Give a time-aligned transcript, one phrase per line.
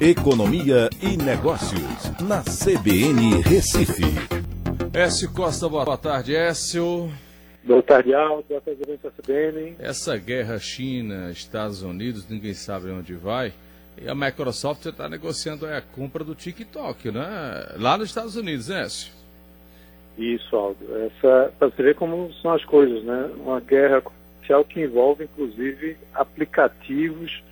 [0.00, 1.80] Economia e Negócios,
[2.20, 4.02] na CBN Recife.
[4.92, 7.08] Écio Costa, boa tarde, Écio.
[7.62, 8.44] Boa tarde, Aldo.
[8.48, 9.76] Boa tarde, da CBN.
[9.78, 13.52] Essa guerra China-Estados Unidos, ninguém sabe onde vai.
[13.96, 17.22] E a Microsoft está negociando a compra do TikTok, né?
[17.78, 19.12] Lá nos Estados Unidos, né, Écio?
[20.18, 20.84] Isso, Aldo.
[21.06, 23.30] Essa, para você ver como são as coisas, né?
[23.38, 27.42] Uma guerra comercial que envolve, inclusive, aplicativos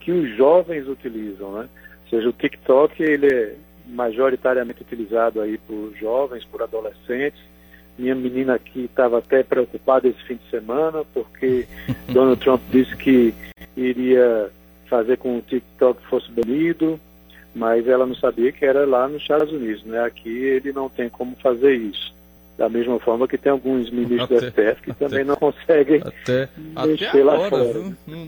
[0.00, 1.68] que os jovens utilizam, né?
[2.12, 3.54] Ou seja, o TikTok, ele é
[3.86, 7.40] majoritariamente utilizado aí por jovens, por adolescentes.
[7.98, 11.66] Minha menina aqui estava até preocupada esse fim de semana, porque
[12.12, 13.34] Donald Trump disse que
[13.76, 14.50] iria
[14.88, 17.00] fazer com que o TikTok fosse banido,
[17.54, 20.04] mas ela não sabia que era lá nos Estados Unidos, né?
[20.04, 22.12] Aqui ele não tem como fazer isso.
[22.58, 26.02] Da mesma forma que tem alguns ministros até, da STF que até, também não conseguem
[26.04, 26.48] até,
[26.86, 27.64] mexer até lá fora.
[28.06, 28.24] Não,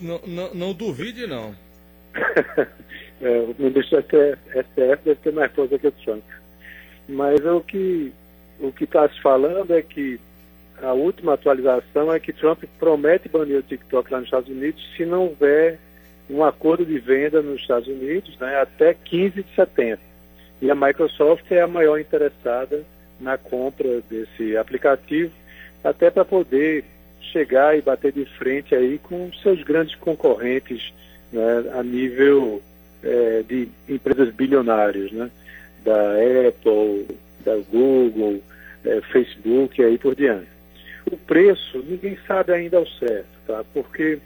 [0.00, 1.54] não, não, não, duvide, não.
[3.20, 6.24] é, o ministro da STF deve ter mais força que o Trump.
[7.08, 8.12] Mas o que
[8.58, 10.18] o que está se falando é que
[10.82, 15.04] a última atualização é que Trump promete banir o TikTok lá nos Estados Unidos se
[15.04, 15.78] não houver
[16.28, 20.04] um acordo de venda nos Estados Unidos né, até 15 de setembro.
[20.60, 22.84] E a Microsoft é a maior interessada
[23.20, 25.32] na compra desse aplicativo,
[25.84, 26.84] até para poder
[27.20, 30.92] chegar e bater de frente aí com seus grandes concorrentes
[31.32, 32.62] né, a nível
[33.02, 35.30] é, de empresas bilionárias, né,
[35.84, 36.12] da
[36.48, 37.06] Apple,
[37.44, 38.42] da Google,
[38.84, 40.48] é, Facebook e aí por diante.
[41.10, 43.64] O preço, ninguém sabe ainda ao certo, tá?
[43.72, 44.18] Porque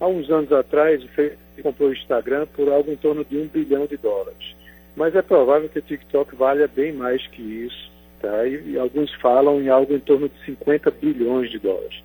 [0.00, 3.46] há uns anos atrás o Facebook comprou o Instagram por algo em torno de um
[3.46, 4.54] bilhão de dólares.
[4.96, 8.46] Mas é provável que o TikTok valha bem mais que isso, tá?
[8.46, 12.02] E, e alguns falam em algo em torno de 50 bilhões de dólares.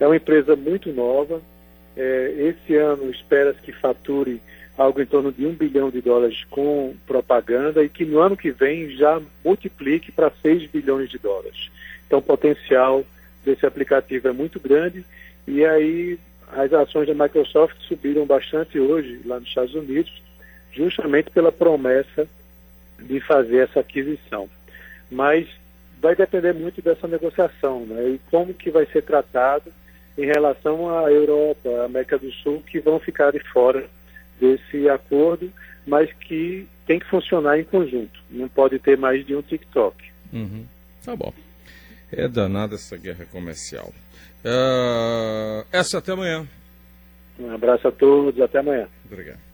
[0.00, 1.40] É uma empresa muito nova.
[1.98, 4.40] É, esse ano espera-se que fature
[4.76, 8.52] algo em torno de um bilhão de dólares com propaganda e que no ano que
[8.52, 11.68] vem já multiplique para 6 bilhões de dólares.
[12.06, 13.04] Então, o potencial
[13.44, 15.04] desse aplicativo é muito grande
[15.48, 16.16] e aí
[16.52, 20.22] as ações da Microsoft subiram bastante hoje lá nos Estados Unidos,
[20.72, 22.28] justamente pela promessa
[23.00, 24.48] de fazer essa aquisição.
[25.10, 25.48] Mas
[26.00, 28.10] vai depender muito dessa negociação, né?
[28.10, 29.72] E como que vai ser tratado
[30.18, 33.88] em relação à Europa, à América do Sul, que vão ficar de fora
[34.40, 35.50] desse acordo,
[35.86, 38.20] mas que tem que funcionar em conjunto.
[38.28, 39.96] Não pode ter mais de um TikTok.
[40.32, 40.66] Uhum.
[41.04, 41.32] Tá bom.
[42.10, 43.92] É danada essa guerra comercial.
[44.44, 46.46] Uh, essa até amanhã.
[47.38, 48.88] Um abraço a todos, até amanhã.
[49.06, 49.47] Obrigado.